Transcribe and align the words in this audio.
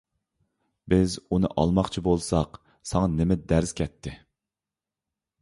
بىز 0.93 1.17
ئۇنى 1.35 1.51
ئالماقچى 1.63 2.03
بولساق 2.07 2.59
ساڭا 2.93 3.13
نېمە 3.19 3.39
دەز 3.53 3.77
كەتتى؟ 3.83 4.17